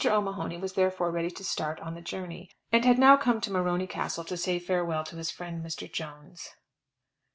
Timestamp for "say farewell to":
4.35-5.15